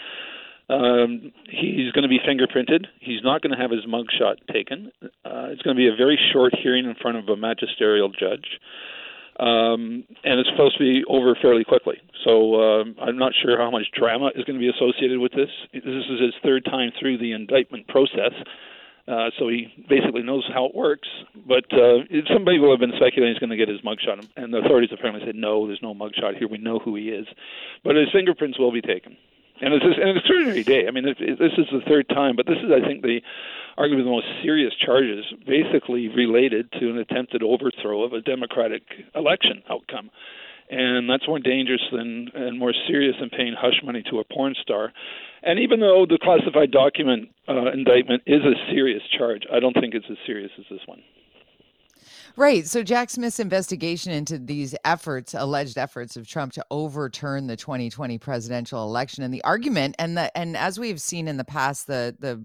Um, 0.68 1.32
he's 1.48 1.92
going 1.92 2.02
to 2.02 2.08
be 2.08 2.20
fingerprinted. 2.20 2.86
He's 3.00 3.22
not 3.22 3.42
going 3.42 3.56
to 3.56 3.60
have 3.60 3.70
his 3.70 3.84
mugshot 3.86 4.36
taken. 4.52 4.92
Uh, 5.02 5.52
it's 5.52 5.62
going 5.62 5.76
to 5.76 5.80
be 5.80 5.88
a 5.88 5.96
very 5.96 6.18
short 6.32 6.54
hearing 6.62 6.84
in 6.84 6.94
front 7.00 7.16
of 7.18 7.28
a 7.28 7.36
magisterial 7.36 8.10
judge. 8.10 8.60
Um, 9.40 10.04
and 10.22 10.38
it's 10.38 10.48
supposed 10.50 10.78
to 10.78 10.84
be 10.84 11.04
over 11.08 11.36
fairly 11.40 11.64
quickly. 11.64 11.96
So 12.24 12.60
um, 12.62 12.96
I'm 13.00 13.18
not 13.18 13.32
sure 13.42 13.58
how 13.58 13.70
much 13.70 13.84
drama 13.98 14.30
is 14.36 14.44
going 14.44 14.58
to 14.58 14.60
be 14.60 14.70
associated 14.70 15.18
with 15.18 15.32
this. 15.32 15.50
This 15.72 15.82
is 15.84 16.20
his 16.20 16.34
third 16.42 16.64
time 16.64 16.92
through 16.98 17.18
the 17.18 17.32
indictment 17.32 17.88
process. 17.88 18.32
Uh, 19.06 19.28
so 19.38 19.48
he 19.48 19.68
basically 19.88 20.22
knows 20.22 20.48
how 20.52 20.64
it 20.66 20.74
works. 20.74 21.08
But 21.46 21.64
uh, 21.72 22.08
some 22.32 22.44
people 22.44 22.70
have 22.70 22.80
been 22.80 22.96
speculating 22.96 23.34
he's 23.34 23.38
going 23.38 23.50
to 23.50 23.56
get 23.56 23.68
his 23.68 23.80
mugshot, 23.82 24.26
and 24.36 24.52
the 24.52 24.58
authorities 24.58 24.90
apparently 24.92 25.26
said 25.26 25.36
no, 25.36 25.66
there's 25.66 25.82
no 25.82 25.94
mugshot 25.94 26.38
here. 26.38 26.48
We 26.48 26.58
know 26.58 26.78
who 26.78 26.96
he 26.96 27.10
is, 27.10 27.26
but 27.84 27.96
his 27.96 28.08
fingerprints 28.12 28.58
will 28.58 28.72
be 28.72 28.80
taken. 28.80 29.16
And 29.60 29.72
it's 29.72 29.84
just 29.84 29.98
an 29.98 30.16
extraordinary 30.16 30.64
day. 30.64 30.88
I 30.88 30.90
mean, 30.90 31.06
it, 31.06 31.16
it, 31.20 31.38
this 31.38 31.52
is 31.58 31.66
the 31.70 31.82
third 31.86 32.08
time, 32.08 32.34
but 32.34 32.46
this 32.46 32.58
is, 32.58 32.72
I 32.72 32.84
think, 32.84 33.02
the 33.02 33.20
arguably 33.78 34.04
the 34.04 34.10
most 34.10 34.26
serious 34.42 34.72
charges, 34.74 35.24
basically 35.46 36.08
related 36.08 36.72
to 36.72 36.90
an 36.90 36.98
attempted 36.98 37.42
overthrow 37.42 38.02
of 38.04 38.12
a 38.12 38.20
democratic 38.20 38.82
election 39.14 39.62
outcome 39.68 40.10
and 40.70 41.08
that's 41.08 41.26
more 41.28 41.38
dangerous 41.38 41.82
than 41.92 42.28
and 42.34 42.58
more 42.58 42.72
serious 42.86 43.14
than 43.20 43.30
paying 43.30 43.54
hush 43.58 43.80
money 43.84 44.02
to 44.10 44.18
a 44.18 44.24
porn 44.24 44.54
star. 44.60 44.92
And 45.44 45.60
even 45.60 45.80
though 45.80 46.06
the 46.08 46.18
classified 46.20 46.70
document 46.70 47.28
uh, 47.48 47.70
indictment 47.72 48.22
is 48.26 48.40
a 48.40 48.54
serious 48.72 49.02
charge, 49.16 49.42
I 49.52 49.60
don't 49.60 49.74
think 49.74 49.94
it's 49.94 50.06
as 50.10 50.16
serious 50.26 50.50
as 50.58 50.64
this 50.70 50.80
one. 50.86 51.02
Right. 52.36 52.66
So 52.66 52.82
Jack 52.82 53.10
Smith's 53.10 53.40
investigation 53.40 54.12
into 54.12 54.38
these 54.38 54.74
efforts, 54.84 55.34
alleged 55.34 55.78
efforts 55.78 56.16
of 56.16 56.26
Trump 56.26 56.52
to 56.54 56.64
overturn 56.70 57.46
the 57.46 57.56
2020 57.56 58.18
presidential 58.18 58.82
election 58.82 59.22
and 59.22 59.32
the 59.32 59.42
argument 59.44 59.94
and 59.98 60.16
the 60.16 60.36
and 60.36 60.56
as 60.56 60.78
we've 60.78 61.00
seen 61.00 61.28
in 61.28 61.36
the 61.36 61.44
past 61.44 61.86
the 61.86 62.16
the 62.18 62.42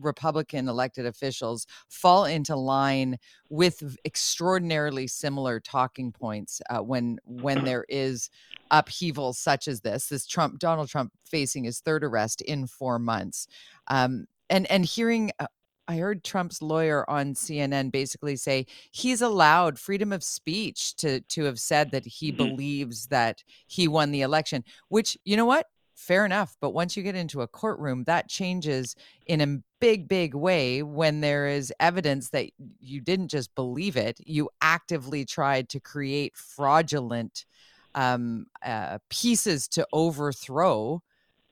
Republican 0.00 0.68
elected 0.68 1.06
officials 1.06 1.66
fall 1.88 2.24
into 2.24 2.54
line 2.56 3.18
with 3.50 3.96
extraordinarily 4.04 5.06
similar 5.06 5.60
talking 5.60 6.12
points 6.12 6.60
uh, 6.70 6.78
when 6.78 7.18
when 7.24 7.64
there 7.64 7.84
is 7.88 8.30
upheaval 8.70 9.32
such 9.32 9.68
as 9.68 9.80
this 9.80 10.08
this 10.08 10.26
Trump 10.26 10.58
Donald 10.58 10.88
Trump 10.88 11.12
facing 11.24 11.64
his 11.64 11.80
third 11.80 12.04
arrest 12.04 12.40
in 12.42 12.66
4 12.66 12.98
months. 12.98 13.46
Um, 13.88 14.26
and 14.50 14.70
and 14.70 14.84
hearing 14.84 15.30
uh, 15.38 15.46
I 15.86 15.96
heard 15.96 16.24
Trump's 16.24 16.62
lawyer 16.62 17.08
on 17.08 17.34
CNN 17.34 17.92
basically 17.92 18.36
say 18.36 18.66
he's 18.90 19.20
allowed 19.20 19.78
freedom 19.78 20.12
of 20.12 20.24
speech 20.24 20.96
to 20.96 21.20
to 21.20 21.44
have 21.44 21.58
said 21.58 21.90
that 21.90 22.06
he 22.06 22.28
mm-hmm. 22.28 22.36
believes 22.38 23.06
that 23.08 23.42
he 23.66 23.88
won 23.88 24.10
the 24.10 24.22
election, 24.22 24.64
which 24.88 25.16
you 25.24 25.36
know 25.36 25.44
what? 25.44 25.66
Fair 25.94 26.24
enough, 26.26 26.56
but 26.60 26.70
once 26.70 26.96
you 26.96 27.02
get 27.02 27.14
into 27.14 27.40
a 27.40 27.46
courtroom, 27.46 28.04
that 28.04 28.28
changes 28.28 28.96
in 29.26 29.40
a 29.40 29.62
big 29.80 30.08
big 30.08 30.34
way 30.34 30.82
when 30.82 31.20
there 31.20 31.46
is 31.46 31.72
evidence 31.78 32.30
that 32.30 32.46
you 32.80 33.00
didn't 33.00 33.28
just 33.28 33.54
believe 33.54 33.96
it, 33.96 34.18
you 34.24 34.50
actively 34.60 35.24
tried 35.24 35.68
to 35.68 35.80
create 35.80 36.36
fraudulent 36.36 37.44
um, 37.94 38.46
uh, 38.64 38.98
pieces 39.08 39.68
to 39.68 39.86
overthrow 39.92 41.00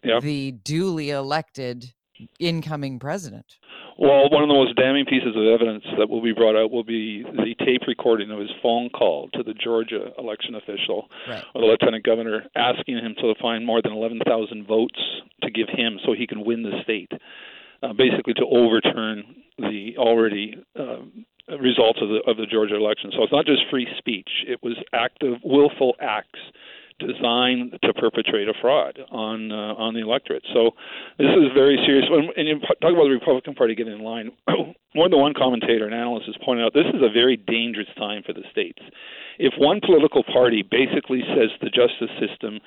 yep. 0.03 0.23
the 0.23 0.53
duly 0.53 1.11
elected 1.11 1.93
incoming 2.39 2.99
president. 2.99 3.59
Well, 4.03 4.29
one 4.31 4.43
of 4.43 4.49
the 4.49 4.59
most 4.59 4.75
damning 4.75 5.07
pieces 5.07 5.37
of 5.37 5.47
evidence 5.47 5.85
that 5.97 6.11
will 6.11 6.23
be 6.23 6.33
brought 6.33 6.57
out 6.57 6.73
will 6.73 6.83
be 6.83 7.23
the 7.23 7.55
tape 7.65 7.83
recording 7.87 8.33
of 8.33 8.41
his 8.41 8.51
phone 8.61 8.91
call 8.91 9.29
to 9.35 9.45
the 9.45 9.55
Georgia 9.55 10.11
election 10.19 10.57
official, 10.57 11.07
right. 11.29 11.45
or 11.55 11.61
the 11.61 11.69
lieutenant 11.69 12.05
governor, 12.05 12.43
asking 12.57 12.97
him 12.99 13.15
to 13.21 13.33
find 13.41 13.65
more 13.65 13.81
than 13.81 13.93
11,000 13.93 14.67
votes 14.67 14.99
to 15.45 15.53
give 15.53 15.69
him 15.69 16.01
so 16.05 16.15
he 16.19 16.27
can 16.27 16.45
win 16.45 16.65
the 16.65 16.83
state, 16.83 17.13
uh, 17.85 17.93
basically 17.93 18.35
to 18.35 18.45
overturn 18.51 19.23
the 19.59 19.95
already 19.97 20.57
uh, 20.77 21.07
results 21.61 22.01
of 22.03 22.09
the 22.09 22.23
of 22.27 22.37
the 22.39 22.47
Georgia 22.51 22.75
election. 22.75 23.13
So 23.15 23.23
it's 23.23 23.33
not 23.33 23.47
just 23.47 23.63
free 23.71 23.87
speech; 23.99 24.31
it 24.49 24.59
was 24.65 24.75
active, 24.93 25.39
willful 25.45 25.95
acts 26.01 26.41
designed 27.07 27.79
to 27.83 27.93
perpetrate 27.95 28.49
a 28.49 28.55
fraud 28.61 28.99
on 29.11 29.53
uh, 29.53 29.75
on 29.75 29.95
the 29.95 30.01
electorate. 30.01 30.43
So 30.53 30.73
this 31.19 31.31
is 31.31 31.53
very 31.55 31.79
serious. 31.85 32.07
And 32.37 32.49
you 32.49 32.61
talk 32.61 32.93
about 32.93 33.05
the 33.05 33.17
Republican 33.19 33.55
Party 33.55 33.75
getting 33.75 33.95
in 33.95 34.03
line. 34.03 34.31
More 34.95 35.09
than 35.09 35.21
one 35.21 35.33
commentator 35.33 35.87
and 35.87 35.95
analyst 35.95 36.27
has 36.27 36.37
pointed 36.45 36.65
out 36.67 36.75
this 36.75 36.89
is 36.93 37.01
a 37.01 37.11
very 37.11 37.37
dangerous 37.37 37.89
time 37.97 38.23
for 38.25 38.35
the 38.35 38.43
states. 38.51 38.83
If 39.39 39.55
one 39.57 39.81
political 39.81 40.23
party 40.23 40.63
basically 40.63 41.23
says 41.33 41.49
the 41.63 41.71
justice 41.71 42.13
system 42.21 42.61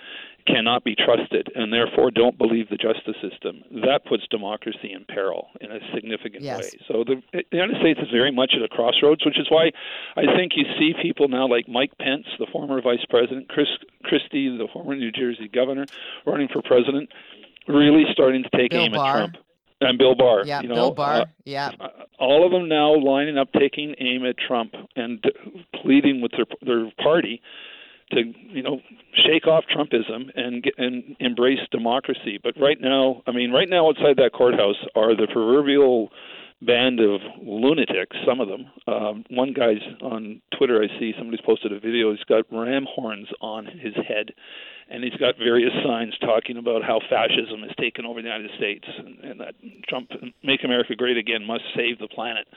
cannot 0.48 0.84
be 0.84 0.96
trusted 0.96 1.50
and 1.56 1.74
therefore 1.74 2.12
don't 2.12 2.38
believe 2.38 2.70
the 2.70 2.78
justice 2.78 3.16
system, 3.22 3.64
that 3.72 4.02
puts 4.08 4.24
democracy 4.30 4.92
in 4.94 5.06
peril 5.06 5.48
in 5.60 5.72
a 5.72 5.80
significant 5.94 6.44
yes. 6.44 6.60
way. 6.60 6.70
So 6.88 7.04
the, 7.04 7.22
the 7.34 7.44
United 7.52 7.78
States 7.80 8.00
is 8.00 8.10
very 8.12 8.32
much 8.32 8.54
at 8.56 8.62
a 8.62 8.68
crossroads, 8.68 9.26
which 9.26 9.40
is 9.40 9.48
why 9.50 9.72
I 10.16 10.26
think 10.36 10.54
you 10.56 10.66
see 10.78 10.94
people 11.02 11.28
now 11.28 11.48
like 11.48 11.68
Mike 11.68 11.98
Pence, 12.00 12.26
the 12.38 12.48
former 12.52 12.82
vice 12.82 13.06
president, 13.10 13.50
Chris 13.50 13.68
Christie, 14.04 14.56
the 14.56 14.68
former 14.72 14.96
New 14.96 15.12
Jersey 15.12 15.48
governor, 15.48 15.86
running 16.26 16.48
for 16.48 16.62
president, 16.62 17.10
really 17.68 18.04
starting 18.12 18.44
to 18.44 18.50
take 18.56 18.72
Bill 18.72 18.82
aim 18.82 18.92
Barr. 18.92 19.08
at 19.08 19.18
Trump. 19.18 19.38
And 19.82 19.98
Bill 19.98 20.16
Barr, 20.16 20.46
Yeah, 20.46 20.62
you 20.62 20.70
know, 20.70 20.76
Bill 20.76 20.92
Barr. 20.92 21.22
uh, 21.22 21.26
yeah. 21.44 21.72
all 22.18 22.46
of 22.46 22.52
them 22.52 22.70
now 22.70 22.96
lining 22.96 23.38
up, 23.38 23.50
taking 23.52 23.94
aim 24.00 24.26
at 24.26 24.36
Trump 24.38 24.74
and 24.96 25.24
pleading 25.82 26.22
with 26.22 26.32
their 26.32 26.46
their 26.62 26.92
party 27.04 27.42
to 28.12 28.34
you 28.50 28.64
know 28.64 28.80
shake 29.14 29.48
off 29.48 29.64
Trumpism 29.76 30.30
and 30.36 30.64
get, 30.64 30.74
and 30.78 31.16
embrace 31.20 31.60
democracy. 31.72 32.40
But 32.42 32.54
right 32.60 32.80
now, 32.80 33.24
I 33.28 33.32
mean, 33.32 33.52
right 33.52 33.70
now 33.70 33.88
outside 33.90 34.18
that 34.18 34.32
courthouse 34.34 34.76
are 34.96 35.16
the 35.16 35.28
proverbial 35.32 36.10
band 36.62 37.00
of 37.00 37.22
lunatics. 37.42 38.16
Some 38.26 38.40
of 38.40 38.48
them. 38.48 38.66
Um, 38.88 39.26
one 39.30 39.54
guy's 39.54 39.82
on 40.02 40.42
Twitter. 40.58 40.82
I 40.82 40.88
see 41.00 41.14
somebody's 41.18 41.46
posted 41.46 41.72
a 41.72 41.80
video. 41.80 42.12
He's 42.12 42.24
got 42.24 42.46
ram 42.52 42.86
horns 42.90 43.28
on 43.42 43.66
his 43.66 43.94
head, 44.08 44.32
and 44.90 45.04
he's 45.04 45.16
got 45.16 45.38
various 45.38 45.74
signs 45.86 46.18
talking 46.20 46.58
about 46.58 46.84
how 46.84 47.00
fascism 47.10 47.62
has 47.62 47.76
taken 47.80 48.06
over 48.06 48.22
the 48.22 48.28
United 48.28 48.52
States 48.58 48.86
and, 48.98 49.20
and 49.20 49.40
that 49.40 49.56
Trump 49.88 50.12
"Make 50.44 50.64
America 50.64 50.96
Great 50.96 51.18
Again" 51.18 51.46
must 51.46 51.64
save 51.76 52.00
the 52.00 52.08
planet. 52.08 52.48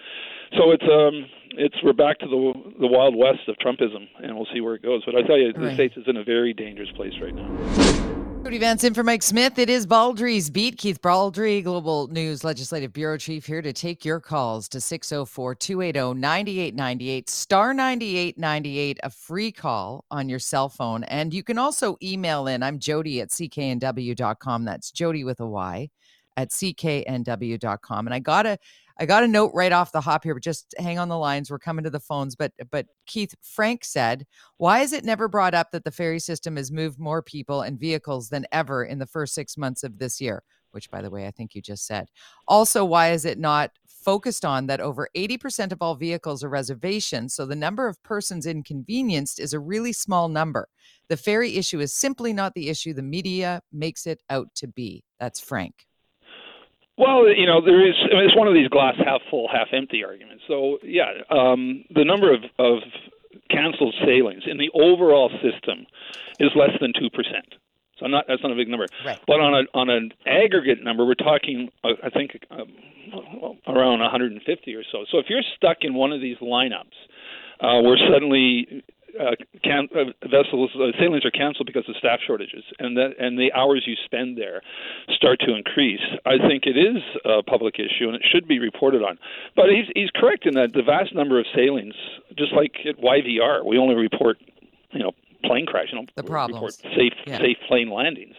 So 0.57 0.71
it's 0.71 0.85
um 0.85 1.27
it's 1.59 1.77
we're 1.83 1.93
back 1.93 2.19
to 2.21 2.27
the 2.27 2.53
the 2.81 2.87
wild 2.87 3.17
west 3.17 3.49
of 3.49 3.57
Trumpism, 3.57 4.07
and 4.23 4.37
we'll 4.37 4.49
see 4.53 4.61
where 4.61 4.75
it 4.75 4.83
goes. 4.83 5.03
But 5.05 5.17
I 5.17 5.23
tell 5.23 5.39
you, 5.39 5.53
the 5.53 5.75
states 5.75 5.97
is 5.97 6.05
in 6.07 6.17
a 6.17 6.25
very 6.25 6.55
dangerous 6.55 6.91
place 6.93 7.15
right 7.21 7.35
now. 7.35 8.08
Jody 8.45 8.59
Vance 8.59 8.85
in 8.85 8.95
for 8.95 9.03
Mike 9.03 9.23
Smith. 9.23 9.59
It 9.59 9.69
is 9.69 9.87
Baldrey's 9.87 10.49
Beat. 10.49 10.79
Keith 10.79 11.03
Baldrey, 11.03 11.63
Global 11.63 12.07
News 12.09 12.45
Legislative 12.45 12.93
Bureau 12.93 13.19
Chief, 13.19 13.45
here 13.45 13.61
to 13.61 13.73
take 13.73 14.05
your 14.05 14.21
calls 14.21 14.69
to 14.69 14.81
604 14.81 15.57
280 15.57 16.19
9898, 16.19 17.29
star 17.29 17.75
9898, 17.75 19.01
a 19.03 19.11
free 19.11 19.51
call 19.51 20.05
on 20.11 20.29
your 20.29 20.39
cell 20.39 20.69
phone. 20.69 21.05
And 21.05 21.35
you 21.35 21.43
can 21.43 21.59
also 21.59 21.97
email 22.03 22.47
in. 22.47 22.63
I'm 22.63 22.79
Jody 22.79 23.21
at 23.21 23.31
cknw.com. 23.31 24.65
That's 24.65 24.93
Jody 24.93 25.25
with 25.25 25.41
a 25.41 25.47
Y 25.47 25.91
at 26.37 26.51
cknw.com. 26.51 28.07
And 28.07 28.15
I 28.15 28.21
got 28.21 28.47
a 28.47 28.57
I 29.01 29.07
got 29.07 29.23
a 29.23 29.29
note 29.29 29.53
right 29.55 29.71
off 29.71 29.93
the 29.93 30.01
hop 30.01 30.25
here, 30.25 30.35
but 30.35 30.43
just 30.43 30.75
hang 30.79 30.99
on 30.99 31.09
the 31.09 31.19
lines. 31.19 31.51
We're 31.51 31.61
coming 31.61 31.85
to 31.85 31.91
the 31.91 32.01
phones. 32.01 32.35
But 32.35 32.53
but 32.71 32.87
Keith 33.07 33.35
Frank 33.43 33.85
said, 33.85 34.27
why 34.57 34.81
is 34.81 34.93
it 34.93 35.05
never 35.05 35.29
brought 35.29 35.55
up 35.55 35.71
that 35.71 35.85
the 35.85 35.93
ferry 35.93 36.19
system 36.19 36.57
has 36.57 36.73
moved 36.73 36.99
more 36.99 37.23
people 37.23 37.63
and 37.63 37.79
vehicles 37.79 38.29
than 38.29 38.47
ever 38.51 38.85
in 38.85 38.99
the 38.99 39.07
first 39.07 39.35
six 39.35 39.57
months 39.57 39.85
of 39.85 39.99
this 39.99 40.21
year? 40.21 40.43
Which, 40.73 40.91
by 40.91 41.01
the 41.01 41.11
way, 41.11 41.27
I 41.27 41.31
think 41.31 41.55
you 41.55 41.63
just 41.63 41.87
said. 41.87 42.09
Also, 42.47 42.85
why 42.85 43.13
is 43.13 43.25
it 43.25 43.39
not 43.39 43.71
focused 43.87 44.45
on 44.45 44.67
that 44.67 44.81
over 44.81 45.09
80% 45.17 45.73
of 45.73 45.81
all 45.81 45.95
vehicles 45.95 46.45
are 46.45 46.49
reservations? 46.49 47.35
So 47.35 47.47
the 47.47 47.57
number 47.57 47.89
of 47.89 48.03
persons 48.03 48.47
inconvenienced 48.47 49.41
is 49.41 49.55
a 49.55 49.61
really 49.61 49.93
small 49.93 50.29
number. 50.29 50.69
The 51.09 51.17
ferry 51.17 51.57
issue 51.57 51.81
is 51.81 51.95
simply 51.95 52.33
not 52.33 52.55
the 52.55 52.69
issue 52.69 52.93
the 52.93 53.03
media 53.03 53.63
makes 53.73 54.07
it 54.07 54.21
out 54.29 54.49
to 54.57 54.67
be. 54.67 55.05
That's 55.19 55.41
Frank. 55.41 55.88
Well, 56.99 57.29
you 57.29 57.47
know, 57.47 57.61
there 57.65 57.87
is. 57.89 57.95
I 58.11 58.15
mean, 58.17 58.25
it's 58.25 58.37
one 58.37 58.49
of 58.49 58.55
these 58.55 58.69
glass 58.69 58.97
half 58.99 59.21
full, 59.31 59.49
half 59.49 59.69
empty 59.73 60.05
arguments. 60.05 60.43
So, 60.49 60.79
yeah, 60.83 61.23
um, 61.31 61.85
the 61.95 62.05
number 62.05 62.35
of, 62.35 62.43
of 62.59 62.79
canceled 63.51 63.95
sailings 64.05 64.43
in 64.47 64.59
the 64.59 64.71
overall 64.75 65.31
system 65.39 65.87
is 66.41 66.51
less 66.57 66.75
than 66.81 66.93
two 66.93 67.09
percent. 67.11 67.55
So, 68.01 68.07
not 68.07 68.25
that's 68.27 68.43
not 68.43 68.51
a 68.51 68.57
big 68.57 68.69
number. 68.69 68.87
Right. 69.07 69.19
But 69.27 69.41
on 69.41 69.55
a 69.55 69.79
on 69.79 69.91
an 69.91 70.13
aggregate 70.27 70.83
number, 70.83 71.07
we're 71.07 71.15
talking, 71.15 71.71
uh, 71.85 71.95
I 72.03 72.11
think, 72.11 72.33
um, 72.51 72.67
around 73.69 74.01
150 74.01 74.75
or 74.75 74.83
so. 74.91 75.05
So, 75.11 75.19
if 75.19 75.27
you're 75.29 75.43
stuck 75.57 75.79
in 75.83 75.95
one 75.95 76.13
of 76.13 76.21
these 76.21 76.39
lineups, 76.39 76.99
uh, 77.61 77.81
where 77.81 77.97
suddenly 78.13 78.83
uh, 79.21 79.35
can, 79.63 79.89
uh, 79.95 80.05
vessels 80.29 80.71
uh, 80.77 80.93
sailings 80.99 81.25
are 81.25 81.31
canceled 81.31 81.67
because 81.67 81.89
of 81.89 81.97
staff 81.97 82.21
shortages, 82.27 82.65
and 82.79 82.97
that 82.97 83.15
and 83.19 83.39
the 83.39 83.53
hours 83.53 83.85
you 83.87 83.95
spend 84.05 84.39
there 84.39 84.63
start 85.11 85.41
to 85.41 85.55
increase. 85.55 86.01
I 86.27 86.39
think 86.39 86.65
it 86.67 86.77
is 86.77 87.03
a 87.25 87.43
public 87.43 87.77
issue, 87.79 88.07
and 88.07 88.15
it 88.15 88.23
should 88.31 88.47
be 88.47 88.59
reported 88.59 89.03
on. 89.03 89.19
But 89.57 89.67
he's 89.71 89.87
he's 89.95 90.11
correct 90.15 90.47
in 90.47 90.55
that 90.55 90.73
the 90.73 90.83
vast 90.83 91.15
number 91.15 91.39
of 91.39 91.47
sailings, 91.55 91.95
just 92.37 92.53
like 92.53 92.77
at 92.89 92.99
YVR, 92.99 93.65
we 93.65 93.79
only 93.79 93.95
report, 93.95 94.39
you 94.93 95.01
know, 95.01 95.13
plane 95.45 95.67
crash. 95.67 95.89
You 95.93 96.01
know, 96.01 96.07
The 96.15 96.23
report 96.23 96.51
problems. 96.51 96.79
safe 96.97 97.15
Yeah. 97.27 97.39
safe 97.39 97.59
plane 97.67 97.91
landings. 97.91 98.35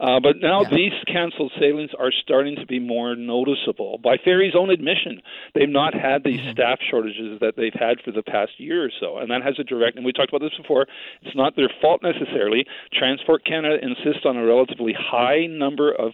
Uh, 0.00 0.20
but 0.20 0.40
now 0.40 0.62
Yeah. 0.62 0.68
these 0.76 0.92
canceled 1.06 1.52
sailings 1.58 1.90
are 1.98 2.10
starting 2.12 2.56
to 2.56 2.66
be 2.66 2.78
more 2.78 3.14
noticeable 3.14 3.98
by 3.98 4.16
ferry's 4.18 4.54
own 4.54 4.70
admission. 4.70 5.22
They've 5.54 5.68
not 5.68 5.94
had 5.94 6.24
these 6.24 6.40
Mm-hmm. 6.40 6.50
staff 6.52 6.80
shortages 6.90 7.38
that 7.40 7.56
they've 7.56 7.74
had 7.74 8.00
for 8.02 8.10
the 8.10 8.22
past 8.22 8.58
year 8.58 8.84
or 8.84 8.90
so, 9.00 9.18
and 9.18 9.30
that 9.30 9.42
has 9.42 9.58
a 9.58 9.64
direct. 9.64 9.96
And 9.96 10.04
we 10.04 10.12
talked 10.12 10.30
about 10.30 10.40
this 10.42 10.56
before. 10.56 10.86
It's 11.22 11.36
not 11.36 11.56
their 11.56 11.70
fault 11.80 12.02
necessarily. 12.02 12.66
Transport 12.92 13.44
Canada 13.44 13.78
insists 13.82 14.24
on 14.26 14.36
a 14.36 14.44
relatively 14.44 14.92
high 14.98 15.46
number 15.46 15.92
of 15.92 16.12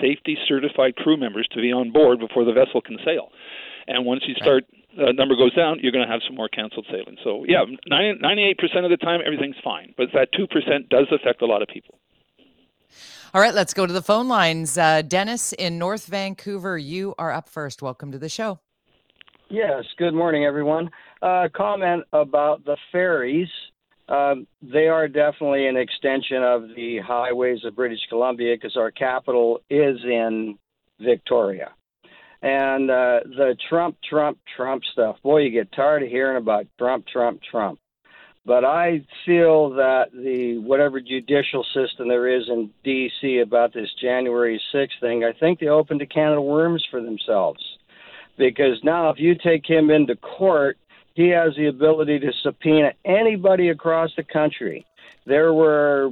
safety 0.00 0.36
certified 0.48 0.96
crew 0.96 1.16
members 1.16 1.46
to 1.52 1.60
be 1.60 1.72
on 1.72 1.90
board 1.92 2.18
before 2.18 2.44
the 2.44 2.52
vessel 2.52 2.80
can 2.80 2.98
sail. 3.04 3.30
And 3.86 4.04
once 4.04 4.22
you 4.26 4.34
start 4.34 4.64
uh, 4.98 5.12
number 5.12 5.36
goes 5.36 5.54
down, 5.54 5.78
you're 5.80 5.92
going 5.92 6.04
to 6.04 6.10
have 6.12 6.20
some 6.26 6.34
more 6.36 6.48
canceled 6.48 6.84
sailings. 6.90 7.18
So 7.22 7.44
yeah, 7.46 7.64
90, 7.86 8.20
98% 8.22 8.84
of 8.84 8.90
the 8.90 8.96
time 8.96 9.20
everything's 9.24 9.56
fine, 9.62 9.94
but 9.96 10.08
that 10.14 10.32
2% 10.32 10.88
does 10.88 11.06
affect 11.12 11.42
a 11.42 11.46
lot 11.46 11.62
of 11.62 11.68
people. 11.68 11.94
All 13.32 13.40
right, 13.40 13.54
let's 13.54 13.74
go 13.74 13.86
to 13.86 13.92
the 13.92 14.02
phone 14.02 14.26
lines. 14.26 14.76
Uh, 14.76 15.02
Dennis 15.02 15.52
in 15.52 15.78
North 15.78 16.06
Vancouver, 16.06 16.76
you 16.76 17.14
are 17.16 17.30
up 17.30 17.48
first. 17.48 17.80
Welcome 17.80 18.10
to 18.10 18.18
the 18.18 18.28
show. 18.28 18.58
Yes, 19.48 19.84
good 19.98 20.14
morning, 20.14 20.44
everyone. 20.44 20.90
Uh, 21.22 21.46
comment 21.54 22.02
about 22.12 22.64
the 22.64 22.76
ferries. 22.90 23.48
Um, 24.08 24.48
they 24.60 24.88
are 24.88 25.06
definitely 25.06 25.68
an 25.68 25.76
extension 25.76 26.42
of 26.42 26.62
the 26.74 26.98
highways 27.06 27.64
of 27.64 27.76
British 27.76 28.00
Columbia 28.08 28.56
because 28.56 28.76
our 28.76 28.90
capital 28.90 29.60
is 29.70 29.98
in 30.02 30.58
Victoria. 30.98 31.70
And 32.42 32.90
uh, 32.90 33.20
the 33.26 33.54
Trump, 33.68 33.96
Trump, 34.08 34.38
Trump 34.56 34.82
stuff, 34.92 35.18
boy, 35.22 35.42
you 35.42 35.50
get 35.50 35.70
tired 35.70 36.02
of 36.02 36.08
hearing 36.08 36.36
about 36.36 36.66
Trump, 36.78 37.06
Trump, 37.06 37.40
Trump. 37.48 37.78
But 38.46 38.64
I 38.64 39.04
feel 39.26 39.70
that 39.70 40.12
the 40.12 40.58
whatever 40.58 41.00
judicial 41.00 41.64
system 41.74 42.08
there 42.08 42.26
is 42.26 42.48
in 42.48 42.70
D.C. 42.82 43.38
about 43.38 43.74
this 43.74 43.90
January 44.00 44.60
6th 44.74 44.98
thing, 45.00 45.24
I 45.24 45.32
think 45.38 45.60
they 45.60 45.68
opened 45.68 46.02
a 46.02 46.06
can 46.06 46.32
of 46.32 46.42
worms 46.42 46.84
for 46.90 47.02
themselves 47.02 47.62
because 48.40 48.82
now 48.82 49.10
if 49.10 49.20
you 49.20 49.34
take 49.36 49.68
him 49.68 49.90
into 49.90 50.16
court, 50.16 50.78
he 51.14 51.28
has 51.28 51.54
the 51.56 51.66
ability 51.66 52.18
to 52.20 52.32
subpoena 52.42 52.92
anybody 53.04 53.68
across 53.68 54.10
the 54.16 54.24
country. 54.24 54.86
There 55.26 55.52
were 55.52 56.10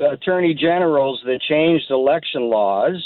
attorney 0.00 0.54
generals 0.54 1.20
that 1.26 1.40
changed 1.42 1.90
election 1.90 2.48
laws, 2.48 3.04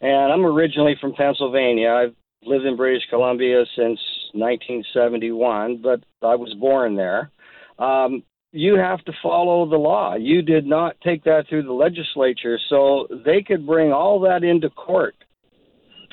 and 0.00 0.32
I'm 0.32 0.44
originally 0.44 0.96
from 1.00 1.14
Pennsylvania. 1.14 1.90
I've 1.90 2.14
lived 2.44 2.64
in 2.64 2.76
British 2.76 3.04
Columbia 3.08 3.64
since 3.76 4.00
1971, 4.32 5.76
but 5.76 6.02
I 6.22 6.34
was 6.34 6.54
born 6.54 6.96
there. 6.96 7.30
Um, 7.78 8.22
you 8.52 8.76
have 8.76 9.02
to 9.06 9.12
follow 9.22 9.68
the 9.68 9.76
law. 9.76 10.14
You 10.14 10.42
did 10.42 10.66
not 10.66 10.96
take 11.00 11.24
that 11.24 11.46
through 11.48 11.62
the 11.62 11.72
legislature, 11.72 12.58
so 12.68 13.08
they 13.24 13.42
could 13.42 13.66
bring 13.66 13.92
all 13.92 14.20
that 14.20 14.44
into 14.44 14.68
court 14.70 15.14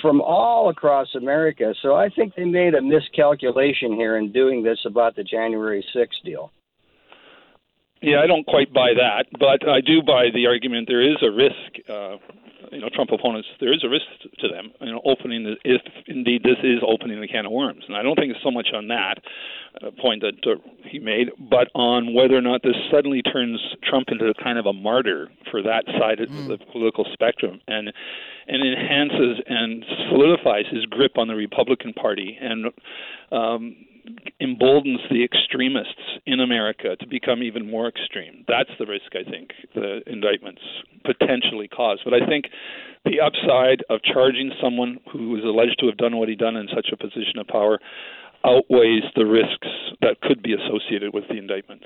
from 0.02 0.22
all 0.22 0.70
across 0.70 1.14
America. 1.16 1.74
So 1.82 1.96
I 1.96 2.10
think 2.10 2.36
they 2.36 2.46
made 2.46 2.74
a 2.74 2.82
miscalculation 2.82 3.94
here 3.94 4.18
in 4.18 4.32
doing 4.32 4.64
this 4.64 4.80
about 4.86 5.18
the 5.18 5.24
January 5.24 5.86
6th 5.94 6.24
deal. 6.24 6.52
Yeah, 8.02 8.22
I 8.24 8.28
don't 8.28 8.46
quite 8.46 8.74
buy 8.74 8.94
that, 8.96 9.26
but 9.38 9.68
I 9.68 9.82
do 9.82 10.02
buy 10.02 10.28
the 10.34 10.48
argument 10.48 10.88
there 10.88 11.02
is 11.02 11.18
a 11.22 11.30
risk. 11.30 11.90
Uh, 11.90 12.16
you 12.72 12.80
know, 12.80 12.90
Trump 12.94 13.12
opponents, 13.12 13.48
there 13.60 13.74
is 13.74 13.84
a 13.84 13.90
risk 13.90 14.06
to 14.40 14.48
them. 14.48 14.72
You 14.82 14.92
know, 14.94 15.02
opening 15.06 15.44
the, 15.44 15.56
if 15.64 15.82
indeed 16.08 16.44
this 16.44 16.58
is 16.64 16.80
opening 16.86 17.22
the 17.22 17.28
can 17.28 17.46
of 17.46 17.52
worms, 17.52 17.84
and 17.88 17.96
I 17.96 18.04
don't 18.04 18.16
think 18.16 18.32
it's 18.32 18.44
so 18.44 18.52
much 18.52 18.70
on 18.74 18.88
that 18.90 19.16
uh, 19.82 19.92
point 20.02 20.22
that 20.22 20.40
uh, 20.46 20.56
he 20.84 21.00
made, 21.00 21.30
but 21.50 21.70
on 21.76 22.14
whether 22.14 22.36
or 22.36 22.42
not 22.42 22.64
this 22.64 22.76
suddenly 22.92 23.22
turns 23.22 23.60
Trump 23.84 24.10
into 24.10 24.34
kind 24.42 24.58
of 24.58 24.66
a 24.66 24.74
martyr 24.74 25.30
for 25.52 25.62
that 25.62 25.86
side 26.00 26.20
of 26.20 26.30
the 26.48 26.58
political 26.72 27.06
spectrum, 27.14 27.60
and 27.68 27.92
and 28.48 28.64
enhances 28.64 29.42
and 29.48 29.86
solidifies 30.10 30.66
his 30.72 30.86
grip 30.86 31.18
on 31.18 31.28
the 31.28 31.36
Republican 31.36 31.94
Party, 31.94 32.38
and 32.40 32.66
um, 33.32 33.76
emboldens 34.40 35.00
the 35.10 35.24
extremists 35.24 36.20
in 36.26 36.40
America 36.40 36.96
to 37.00 37.08
become 37.08 37.44
even 37.44 37.70
more 37.70 37.88
extreme. 37.88 38.46
That's 38.48 38.70
the 38.80 38.86
risk 38.86 39.12
I 39.14 39.30
think 39.30 39.52
the 39.76 40.02
indictments 40.08 40.62
potentially 41.06 41.68
cause. 41.68 42.00
But 42.04 42.14
I 42.14 42.26
think 42.26 42.46
the 43.06 43.20
upside 43.20 43.84
of 43.90 44.02
charging 44.04 44.52
someone 44.62 45.00
who 45.12 45.36
is 45.38 45.44
alleged 45.44 45.78
to 45.80 45.88
have 45.88 45.98
done 45.98 46.18
what 46.18 46.30
he 46.30 46.36
done 46.36 46.56
in 46.56 46.68
such 46.74 46.88
a 46.92 46.98
position 46.98 47.40
of 47.40 47.48
power 47.48 47.80
outweighs 48.46 49.04
the 49.16 49.26
risks 49.26 49.68
that 50.02 50.22
could 50.22 50.42
be 50.42 50.54
associated 50.54 51.14
with 51.14 51.26
the 51.30 51.38
indictments. 51.38 51.86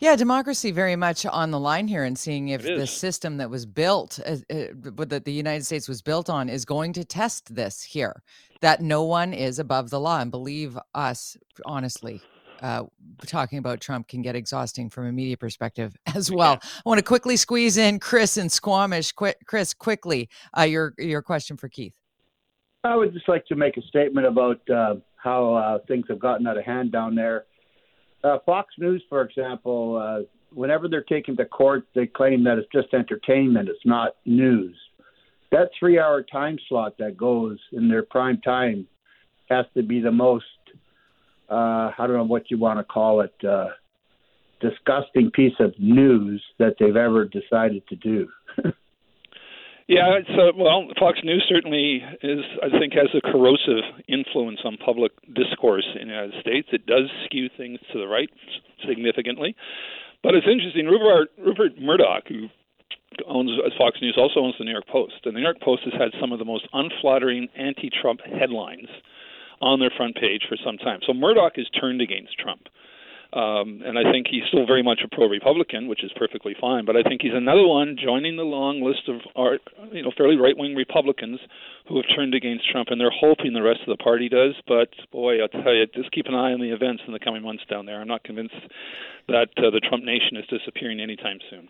Yeah, 0.00 0.14
democracy 0.14 0.70
very 0.70 0.94
much 0.94 1.26
on 1.26 1.50
the 1.50 1.58
line 1.58 1.88
here, 1.88 2.04
and 2.04 2.16
seeing 2.16 2.48
if 2.48 2.62
the 2.62 2.86
system 2.86 3.38
that 3.38 3.50
was 3.50 3.66
built, 3.66 4.20
uh, 4.24 4.36
uh, 4.48 4.66
that 5.06 5.24
the 5.24 5.32
United 5.32 5.66
States 5.66 5.88
was 5.88 6.02
built 6.02 6.30
on, 6.30 6.48
is 6.48 6.64
going 6.64 6.92
to 6.92 7.04
test 7.04 7.52
this 7.52 7.82
here. 7.82 8.22
That 8.60 8.80
no 8.80 9.02
one 9.02 9.32
is 9.32 9.58
above 9.58 9.90
the 9.90 9.98
law, 9.98 10.20
and 10.20 10.30
believe 10.30 10.78
us, 10.94 11.36
honestly, 11.64 12.22
uh, 12.62 12.84
talking 13.26 13.58
about 13.58 13.80
Trump 13.80 14.06
can 14.06 14.22
get 14.22 14.36
exhausting 14.36 14.88
from 14.88 15.06
a 15.06 15.12
media 15.12 15.36
perspective 15.36 15.96
as 16.14 16.30
well. 16.30 16.60
I 16.62 16.82
want 16.84 16.98
to 16.98 17.04
quickly 17.04 17.36
squeeze 17.36 17.76
in 17.76 17.98
Chris 17.98 18.36
and 18.36 18.52
Squamish. 18.52 19.10
Qu- 19.12 19.34
Chris, 19.46 19.74
quickly, 19.74 20.28
uh, 20.56 20.62
your 20.62 20.94
your 20.96 21.22
question 21.22 21.56
for 21.56 21.68
Keith. 21.68 21.94
I 22.84 22.94
would 22.94 23.12
just 23.12 23.28
like 23.28 23.46
to 23.46 23.56
make 23.56 23.76
a 23.76 23.82
statement 23.82 24.28
about 24.28 24.60
uh, 24.70 24.94
how 25.16 25.54
uh, 25.54 25.78
things 25.88 26.06
have 26.08 26.20
gotten 26.20 26.46
out 26.46 26.56
of 26.56 26.64
hand 26.64 26.92
down 26.92 27.16
there. 27.16 27.46
Uh, 28.24 28.38
Fox 28.44 28.74
News, 28.78 29.02
for 29.08 29.22
example, 29.22 29.96
uh, 29.96 30.24
whenever 30.52 30.88
they're 30.88 31.02
taken 31.02 31.36
to 31.36 31.44
court, 31.44 31.84
they 31.94 32.06
claim 32.06 32.44
that 32.44 32.58
it's 32.58 32.68
just 32.72 32.92
entertainment, 32.92 33.68
it's 33.68 33.84
not 33.84 34.16
news. 34.24 34.76
That 35.50 35.70
three 35.78 35.98
hour 35.98 36.22
time 36.22 36.58
slot 36.68 36.94
that 36.98 37.16
goes 37.16 37.58
in 37.72 37.88
their 37.88 38.02
prime 38.02 38.40
time 38.40 38.86
has 39.48 39.66
to 39.74 39.82
be 39.82 40.00
the 40.00 40.10
most, 40.10 40.44
uh, 41.48 41.92
I 41.96 42.06
don't 42.06 42.16
know 42.16 42.24
what 42.24 42.50
you 42.50 42.58
want 42.58 42.78
to 42.80 42.84
call 42.84 43.22
it, 43.22 43.34
uh, 43.48 43.68
disgusting 44.60 45.30
piece 45.30 45.54
of 45.60 45.72
news 45.78 46.42
that 46.58 46.74
they've 46.78 46.96
ever 46.96 47.24
decided 47.24 47.86
to 47.88 47.96
do. 47.96 48.28
Yeah, 49.88 50.20
it's 50.20 50.28
uh, 50.28 50.52
well, 50.54 50.84
Fox 51.00 51.18
News 51.24 51.46
certainly 51.48 52.04
is. 52.22 52.44
I 52.62 52.68
think 52.78 52.92
has 52.92 53.08
a 53.16 53.24
corrosive 53.24 53.88
influence 54.06 54.60
on 54.62 54.76
public 54.76 55.12
discourse 55.32 55.88
in 55.98 56.08
the 56.08 56.14
United 56.14 56.34
States. 56.42 56.68
It 56.72 56.84
does 56.84 57.08
skew 57.24 57.48
things 57.56 57.80
to 57.92 57.98
the 57.98 58.06
right 58.06 58.28
significantly, 58.86 59.56
but 60.22 60.34
it's 60.34 60.46
interesting. 60.46 60.86
Rupert, 60.86 61.30
Rupert 61.38 61.80
Murdoch, 61.80 62.28
who 62.28 62.48
owns 63.26 63.50
Fox 63.78 63.96
News, 64.02 64.16
also 64.20 64.40
owns 64.40 64.56
the 64.58 64.64
New 64.64 64.72
York 64.72 64.86
Post, 64.88 65.24
and 65.24 65.34
the 65.34 65.40
New 65.40 65.46
York 65.46 65.60
Post 65.62 65.82
has 65.84 65.94
had 65.96 66.12
some 66.20 66.32
of 66.32 66.38
the 66.38 66.44
most 66.44 66.68
unflattering 66.74 67.48
anti-Trump 67.56 68.20
headlines 68.28 68.88
on 69.62 69.80
their 69.80 69.90
front 69.96 70.16
page 70.16 70.42
for 70.46 70.58
some 70.62 70.76
time. 70.76 71.00
So 71.06 71.14
Murdoch 71.14 71.56
is 71.56 71.66
turned 71.80 72.02
against 72.02 72.38
Trump. 72.38 72.68
Um, 73.30 73.82
and 73.84 73.98
I 73.98 74.10
think 74.10 74.26
he's 74.30 74.44
still 74.48 74.64
very 74.64 74.82
much 74.82 75.00
a 75.04 75.14
pro-Republican, 75.14 75.86
which 75.86 76.02
is 76.02 76.10
perfectly 76.16 76.56
fine. 76.58 76.86
But 76.86 76.96
I 76.96 77.02
think 77.02 77.20
he's 77.20 77.34
another 77.34 77.66
one 77.66 77.96
joining 78.02 78.36
the 78.36 78.48
long 78.48 78.80
list 78.80 79.04
of 79.06 79.20
our, 79.36 79.58
you 79.92 80.02
know, 80.02 80.12
fairly 80.16 80.36
right-wing 80.36 80.74
Republicans 80.74 81.38
who 81.88 81.96
have 81.96 82.06
turned 82.16 82.34
against 82.34 82.70
Trump, 82.70 82.88
and 82.90 82.98
they're 82.98 83.12
hoping 83.12 83.52
the 83.52 83.62
rest 83.62 83.80
of 83.86 83.92
the 83.96 84.02
party 84.02 84.30
does. 84.30 84.54
But 84.66 84.88
boy, 85.12 85.42
I'll 85.42 85.48
tell 85.48 85.74
you, 85.74 85.84
just 85.94 86.10
keep 86.12 86.26
an 86.26 86.34
eye 86.34 86.52
on 86.52 86.60
the 86.60 86.72
events 86.72 87.02
in 87.06 87.12
the 87.12 87.20
coming 87.20 87.42
months 87.42 87.64
down 87.68 87.84
there. 87.84 88.00
I'm 88.00 88.08
not 88.08 88.24
convinced 88.24 88.56
that 89.28 89.48
uh, 89.58 89.70
the 89.70 89.80
Trump 89.86 90.04
nation 90.04 90.36
is 90.38 90.46
disappearing 90.48 90.98
anytime 90.98 91.38
soon. 91.50 91.68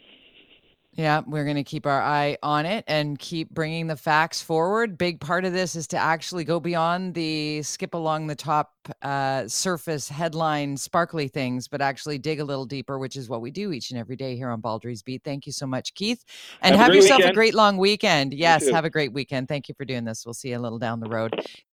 Yeah, 0.98 1.22
we're 1.28 1.44
going 1.44 1.54
to 1.54 1.62
keep 1.62 1.86
our 1.86 2.02
eye 2.02 2.38
on 2.42 2.66
it 2.66 2.82
and 2.88 3.16
keep 3.16 3.50
bringing 3.50 3.86
the 3.86 3.94
facts 3.94 4.42
forward. 4.42 4.98
Big 4.98 5.20
part 5.20 5.44
of 5.44 5.52
this 5.52 5.76
is 5.76 5.86
to 5.88 5.96
actually 5.96 6.42
go 6.42 6.58
beyond 6.58 7.14
the 7.14 7.62
skip 7.62 7.94
along 7.94 8.26
the 8.26 8.34
top 8.34 8.72
uh, 9.02 9.46
surface 9.46 10.08
headline 10.08 10.76
sparkly 10.76 11.28
things, 11.28 11.68
but 11.68 11.80
actually 11.80 12.18
dig 12.18 12.40
a 12.40 12.44
little 12.44 12.66
deeper, 12.66 12.98
which 12.98 13.14
is 13.14 13.28
what 13.28 13.40
we 13.40 13.52
do 13.52 13.70
each 13.70 13.92
and 13.92 14.00
every 14.00 14.16
day 14.16 14.34
here 14.34 14.50
on 14.50 14.60
Baldrey's 14.60 15.04
Beat. 15.04 15.22
Thank 15.22 15.46
you 15.46 15.52
so 15.52 15.68
much, 15.68 15.94
Keith. 15.94 16.24
And 16.62 16.74
have, 16.74 16.86
have 16.86 16.94
yourself 16.96 17.18
weekend. 17.18 17.30
a 17.30 17.34
great 17.34 17.54
long 17.54 17.76
weekend. 17.76 18.34
Yes, 18.34 18.68
have 18.68 18.84
a 18.84 18.90
great 18.90 19.12
weekend. 19.12 19.46
Thank 19.46 19.68
you 19.68 19.76
for 19.76 19.84
doing 19.84 20.04
this. 20.04 20.26
We'll 20.26 20.34
see 20.34 20.48
you 20.48 20.58
a 20.58 20.60
little 20.60 20.80
down 20.80 20.98
the 20.98 21.08
road. 21.08 21.32